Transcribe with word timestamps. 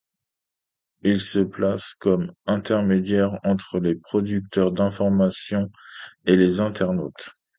Ils 1.03 1.21
se 1.21 1.37
placent 1.37 1.93
comme 1.93 2.33
intermédiaires 2.47 3.37
entre 3.43 3.77
les 3.79 3.93
producteurs 3.93 4.71
d'information 4.71 5.69
et 6.25 6.35
les 6.37 6.59
internautes. 6.59 7.35